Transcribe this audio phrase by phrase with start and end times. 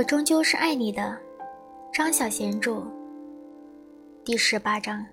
[0.00, 1.14] 我终究是爱你的，
[1.92, 2.82] 张小娴著。
[4.24, 5.04] 第十八章。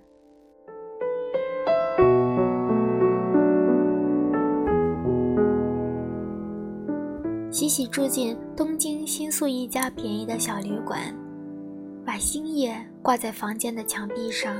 [7.51, 11.13] 喜喜住进东京新宿一家便宜的小旅馆，
[12.05, 14.55] 把星夜挂在房间的墙壁上。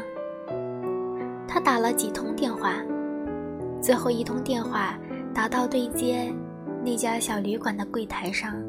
[1.47, 2.73] 他打了几通电话，
[3.81, 4.99] 最后一通电话
[5.33, 6.29] 打到对接
[6.83, 8.61] 那家小旅馆的柜台上。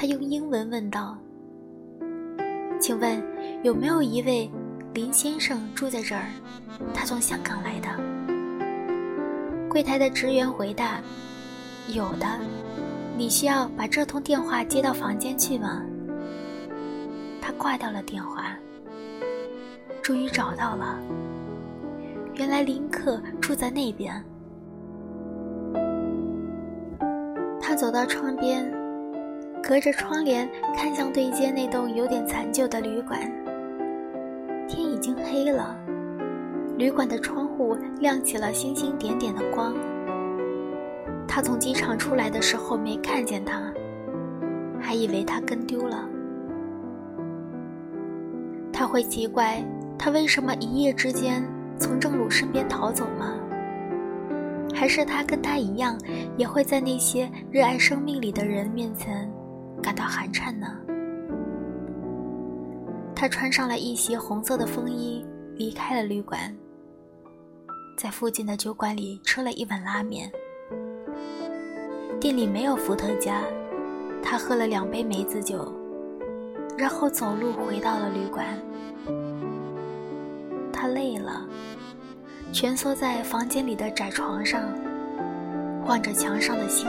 [0.00, 1.18] 他用英文问道
[2.78, 3.20] ：“请问
[3.64, 4.48] 有没有一位
[4.94, 6.26] 林先生住在这儿？
[6.94, 7.88] 他从香港来的。”
[9.68, 11.00] 柜台的职员回答
[11.92, 12.28] ：“有的，
[13.16, 15.82] 你需要把这通电话接到房间去吗？”
[17.42, 18.56] 他挂掉了电话。
[20.00, 20.96] 终于找到了，
[22.36, 24.24] 原来林克住在那边。
[27.60, 28.77] 他走到窗边。
[29.68, 33.20] 隔着窗帘看向对街那栋有点残旧的旅馆，
[34.66, 35.78] 天已经黑了，
[36.78, 39.74] 旅馆的窗户亮起了星星点点的光。
[41.28, 43.70] 他从机场出来的时候没看见他，
[44.80, 46.08] 还以为他跟丢了。
[48.72, 49.62] 他会奇怪
[49.98, 51.46] 他为什么一夜之间
[51.78, 53.34] 从郑鲁身边逃走吗？
[54.74, 56.00] 还是他跟他一样，
[56.38, 59.30] 也会在那些热爱生命里的人面前？
[59.82, 60.66] 感到寒颤呢。
[63.14, 65.26] 他穿上了一袭红色的风衣，
[65.56, 66.54] 离开了旅馆，
[67.96, 70.30] 在附近的酒馆里吃了一碗拉面。
[72.20, 73.42] 店里没有伏特加，
[74.22, 75.72] 他喝了两杯梅子酒，
[76.76, 78.46] 然后走路回到了旅馆。
[80.72, 81.44] 他累了，
[82.52, 84.62] 蜷缩在房间里的窄床上，
[85.86, 86.88] 望着墙上的星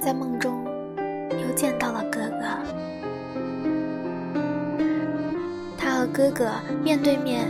[0.00, 0.64] 在梦中，
[1.30, 2.46] 又见到了哥哥。
[5.76, 6.50] 他和哥哥
[6.82, 7.46] 面对面，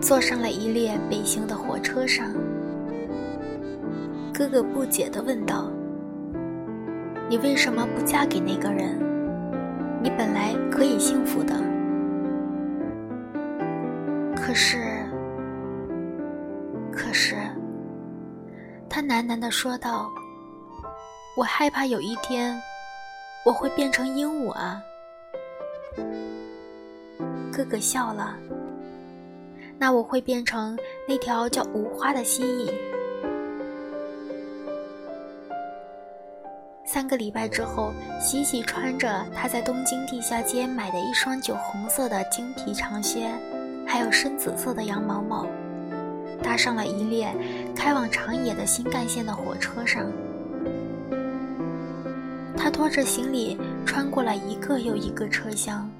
[0.00, 2.26] 坐上了一列北行的火车上。
[4.36, 5.70] 哥哥不解地问道
[7.30, 8.98] ：“你为什么不嫁给那个人？
[10.02, 11.54] 你本来可以幸福的。”
[14.34, 14.78] 可是，
[16.92, 17.36] 可是，
[18.88, 20.10] 他喃喃地说道。
[21.36, 22.56] 我害怕有一天，
[23.44, 24.80] 我会变成鹦鹉啊！
[27.52, 28.36] 哥哥笑了。
[29.76, 30.78] 那我会变成
[31.08, 32.72] 那条叫无花的蜥蜴。
[36.86, 43.28] 三个礼拜之后，喜喜穿着他在东京地下街买的一双酒红色的精皮长靴，
[43.84, 45.48] 还有深紫色的羊毛帽，
[46.40, 47.34] 搭上了一列
[47.74, 50.06] 开往长野的新干线的火车上。
[52.56, 55.90] 他拖着行李穿过了一个又一个车厢，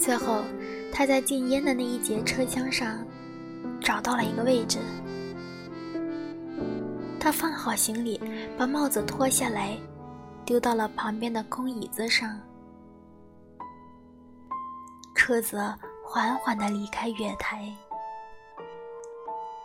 [0.00, 0.42] 最后，
[0.92, 3.04] 他在禁烟的那一节车厢上
[3.80, 4.78] 找到了一个位置。
[7.18, 8.20] 他放好行李，
[8.56, 9.76] 把帽子脱下来，
[10.44, 12.40] 丢到了旁边的空椅子上。
[15.14, 15.58] 车子
[16.02, 17.70] 缓缓地离开月台。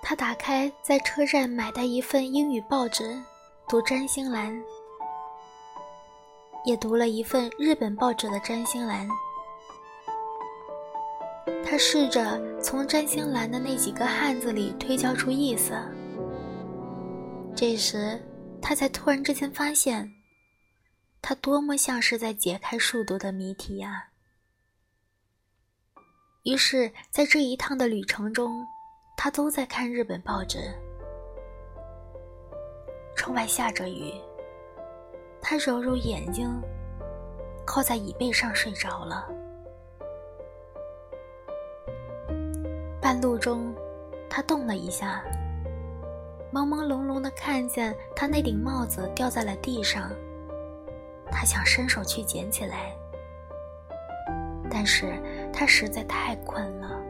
[0.01, 3.17] 他打开在车站买的一份英语报纸，
[3.67, 4.53] 读占星栏。
[6.65, 9.07] 也读了一份日本报纸的占星栏，
[11.63, 15.73] 他试着从占星栏的那几个汉字里推敲出意思。
[17.55, 18.19] 这时，
[18.61, 20.11] 他才突然之间发现，
[21.21, 24.07] 他多么像是在解开数独的谜题呀！
[26.43, 28.65] 于是，在这一趟的旅程中，
[29.15, 30.59] 他都在看日本报纸。
[33.15, 34.11] 窗外下着雨。
[35.47, 36.49] 他揉揉眼睛，
[37.67, 39.29] 靠在椅背上睡着了。
[42.99, 43.71] 半路中，
[44.27, 45.23] 他动了一下，
[46.51, 50.09] 朦朦胧胧的看见他那顶帽子掉在了地上。
[51.29, 52.91] 他想伸手去捡起来，
[54.67, 55.13] 但是
[55.53, 57.04] 他实在太困了。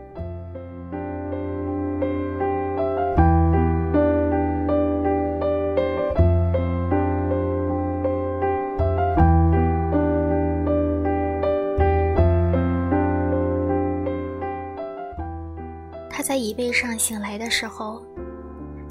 [16.36, 18.04] 在椅背上醒来的时候，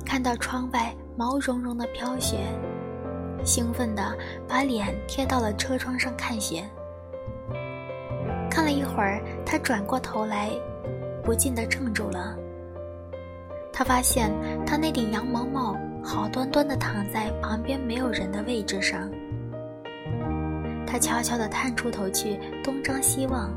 [0.03, 2.39] 看到窗外毛茸茸的飘雪，
[3.45, 4.17] 兴奋地
[4.49, 6.65] 把脸贴到了车窗上看雪。
[8.51, 10.49] 看了一会儿，他转过头来，
[11.23, 12.35] 不禁地怔住了。
[13.71, 14.33] 他发现
[14.65, 19.11] 他那顶羊毛帽好端端地躺在旁边没有人的位置上。
[20.87, 23.51] 他悄悄地探出头去，东张西望。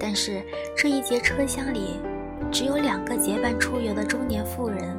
[0.00, 0.42] 但是
[0.74, 2.00] 这一节车厢里，
[2.50, 4.96] 只有两个结伴出游的中年妇人，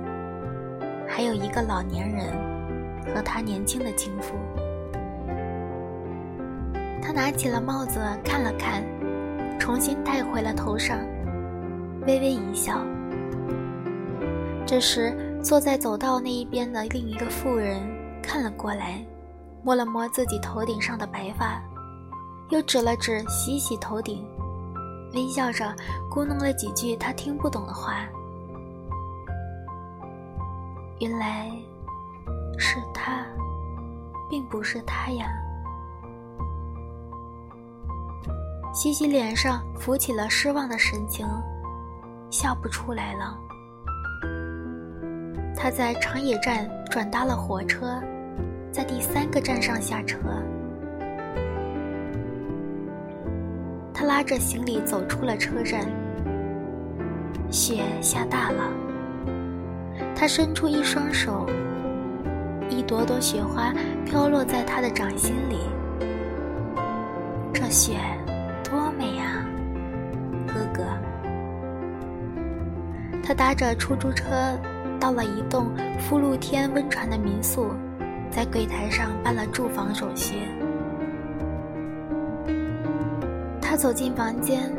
[1.08, 2.26] 还有一个老年人
[3.14, 4.36] 和他年轻的情妇。
[7.02, 8.84] 他拿起了帽子看了看，
[9.60, 11.00] 重新戴回了头上，
[12.06, 12.86] 微微一笑。
[14.66, 15.12] 这时，
[15.44, 17.82] 坐在走道那一边的另一个妇人
[18.22, 19.04] 看了过来，
[19.64, 21.60] 摸了摸自己头顶上的白发，
[22.50, 24.24] 又指了指洗洗头顶。
[25.14, 25.76] 微笑着
[26.10, 28.06] 咕哝了几句他听不懂的话。
[31.00, 31.50] 原来
[32.58, 33.26] 是他，
[34.30, 35.28] 并不是他呀。
[38.74, 41.28] 西西脸上浮起了失望的神情，
[42.30, 43.38] 笑不出来了。
[45.56, 48.02] 他在长野站转搭了火车，
[48.72, 50.20] 在第三个站上下车。
[54.00, 55.86] 他拉着行李走出了车站。
[57.52, 58.72] 雪下大了。
[60.16, 61.46] 他伸出一双手，
[62.70, 63.74] 一朵朵雪花
[64.06, 65.58] 飘落在他的掌心里。
[67.54, 67.98] 这雪
[68.64, 69.46] 多美啊，
[70.48, 70.82] 哥哥！
[73.22, 74.58] 他搭着出租车
[74.98, 77.74] 到了一栋富露天温泉的民宿，
[78.32, 80.36] 在柜台上办了住房手续。
[83.80, 84.70] 走进房间，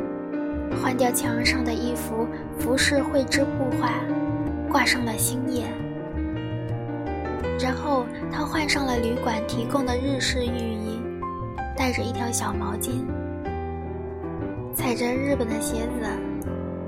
[0.79, 2.27] 换掉墙上的一幅
[2.59, 3.93] 浮世绘制布画，
[4.69, 5.65] 挂上了星夜。
[7.59, 11.01] 然后他换上了旅馆提供的日式浴衣，
[11.75, 13.03] 带着一条小毛巾，
[14.75, 16.07] 踩着日本的鞋子，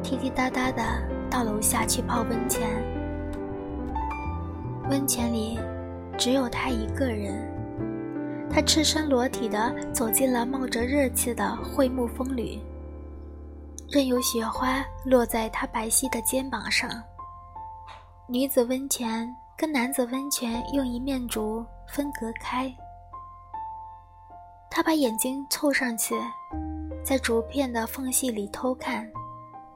[0.04, 0.84] 滴滴答答的
[1.32, 2.62] 到楼下去泡温泉。
[4.88, 5.58] 温泉里
[6.16, 7.53] 只有他一个人。
[8.54, 12.62] 他赤身裸体地走进了冒着热气的桧木风吕，
[13.90, 16.88] 任由雪花落在他白皙的肩膀上。
[18.28, 19.28] 女子温泉
[19.58, 22.72] 跟男子温泉用一面竹分隔开。
[24.70, 26.14] 他把眼睛凑上去，
[27.04, 29.10] 在竹片的缝隙里偷看，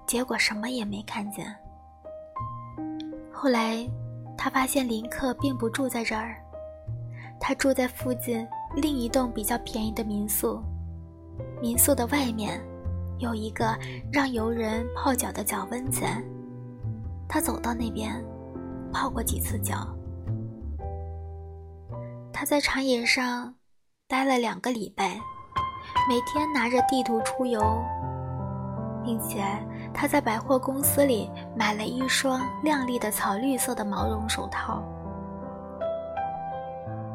[0.06, 1.52] 结果什么也没看见。
[3.34, 3.90] 后来，
[4.38, 6.38] 他发现林克并不住在这儿，
[7.40, 8.48] 他住在附近。
[8.80, 10.62] 另一栋比较便宜的民宿，
[11.60, 12.64] 民宿的外面
[13.18, 13.76] 有一个
[14.14, 16.24] 让游人泡脚的脚温泉。
[17.28, 18.24] 他走到那边，
[18.94, 19.88] 泡过几次脚。
[22.32, 23.56] 他在长野上
[24.08, 25.20] 待了两个礼拜，
[26.08, 27.60] 每天拿着地图出游，
[29.04, 29.44] 并且
[29.92, 34.84] 他在百货公司里买了一双亮丽的草绿色的毛绒手套。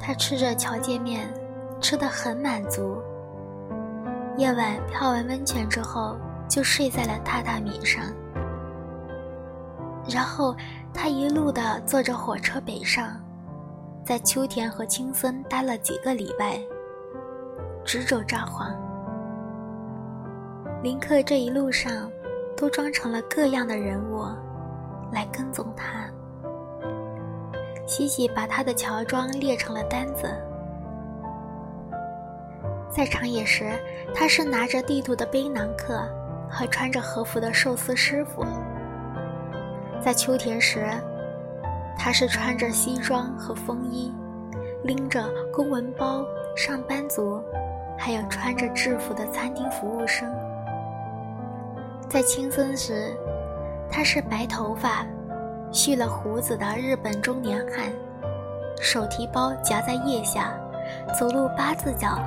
[0.01, 1.33] 他吃着荞芥面。
[1.83, 2.97] 吃得很满足。
[4.39, 6.17] 夜晚泡完温泉之后，
[6.49, 8.05] 就睡在了榻榻米上。
[10.09, 10.57] 然后
[10.95, 13.21] 他一路的坐着火车北上，
[14.05, 16.59] 在秋田和青森待了几个礼拜，
[17.85, 18.75] 直走札幌。
[20.83, 22.11] 林克这一路上
[22.57, 24.25] 都装成了各样的人物，
[25.13, 26.09] 来跟踪他。
[27.87, 30.33] 西西把他的乔装列成了单子。
[32.95, 33.73] 在长野时，
[34.15, 36.07] 他是拿着地图的背囊客
[36.51, 38.45] 和穿着和服的寿司师傅；
[39.99, 40.87] 在秋田时，
[41.99, 44.13] 他是穿着西装和风衣，
[44.85, 46.23] 拎着公文包
[46.55, 47.43] 上班族，
[47.97, 50.29] 还有穿着制服的餐厅服务生；
[52.11, 53.17] 在青森时，
[53.91, 55.07] 他是白头发、
[55.73, 57.91] 蓄了胡子的日本中年汉，
[58.83, 60.53] 手提包夹在腋下，
[61.19, 62.19] 走路八字脚。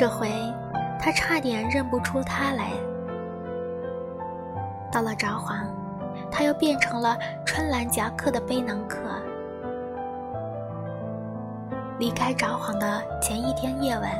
[0.00, 0.32] 这回，
[0.98, 2.70] 他差点认不出他来。
[4.90, 5.66] 到了札幌，
[6.30, 8.96] 他又变成了春兰夹克的背囊客。
[11.98, 14.10] 离开札幌的前一天夜晚，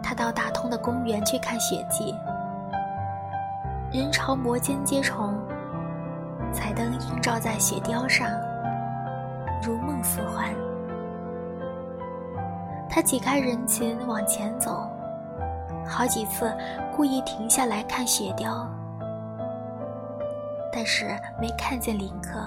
[0.00, 2.14] 他到大通的公园去看雪季。
[3.90, 5.34] 人潮摩肩接踵，
[6.52, 8.28] 彩灯映照在雪雕上，
[9.64, 10.54] 如梦似幻。
[12.94, 14.86] 他挤开人群往前走，
[15.88, 16.54] 好几次
[16.94, 18.68] 故意停下来看雪雕，
[20.70, 21.06] 但是
[21.40, 22.38] 没看见林克。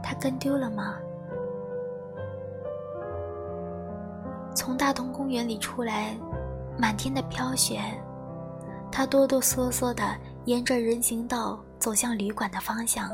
[0.00, 0.94] 他跟丢了吗？
[4.54, 6.16] 从大同公园里出来，
[6.78, 7.80] 满天的飘雪，
[8.92, 10.04] 他哆哆嗦嗦地
[10.44, 13.10] 沿着人行道走向旅馆的方向。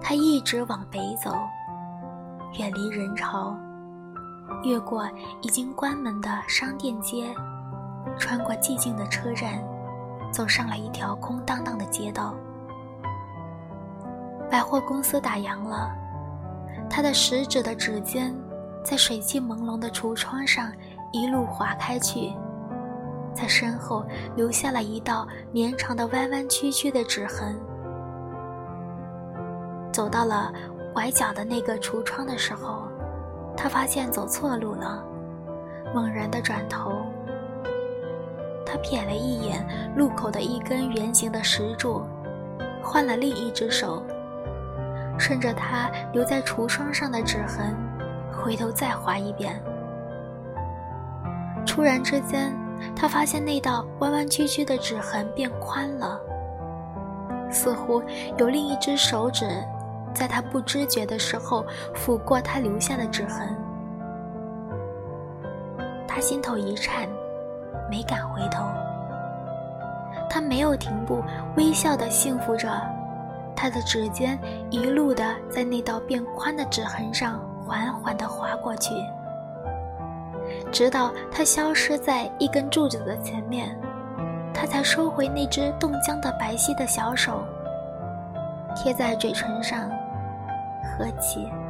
[0.00, 1.34] 他一直往北走，
[2.56, 3.56] 远离人潮，
[4.62, 5.08] 越过
[5.42, 7.34] 已经关门的商店街，
[8.16, 9.62] 穿过寂静的车站，
[10.32, 12.34] 走上了一条空荡荡的街道。
[14.48, 15.90] 百货公司打烊了，
[16.88, 18.32] 他的食指的指尖
[18.84, 20.70] 在水汽朦胧的橱窗上
[21.10, 22.32] 一路划开去，
[23.34, 24.04] 在身后
[24.36, 27.58] 留下了一道绵长的弯弯曲曲的指痕。
[29.92, 30.52] 走到了
[30.94, 32.84] 拐角的那个橱窗的时候，
[33.56, 35.04] 他发现走错路了，
[35.92, 36.92] 猛然的转头。
[38.64, 42.02] 他瞥了一眼路口的一根圆形的石柱，
[42.80, 44.04] 换了另一只手，
[45.18, 47.76] 顺着他留在橱窗上的指痕，
[48.32, 49.60] 回头再划一遍。
[51.66, 52.56] 突然之间，
[52.94, 56.20] 他发现那道弯弯曲曲的指痕变宽了，
[57.50, 58.00] 似乎
[58.38, 59.44] 有另一只手指。
[60.14, 63.54] 在他不知觉的时候，抚过他留下的指痕。
[66.06, 67.08] 他心头一颤，
[67.90, 68.64] 没敢回头。
[70.30, 71.22] 他没有停步，
[71.56, 72.68] 微笑的幸福着，
[73.54, 74.38] 他的指尖
[74.70, 78.94] 一路的在那道变宽的指痕上缓缓的划过去，
[80.72, 83.76] 直到他消失在一根柱子的前面，
[84.52, 87.44] 他才收回那只冻僵的白皙的小手，
[88.76, 89.90] 贴在嘴唇上。
[90.84, 91.63] 和解。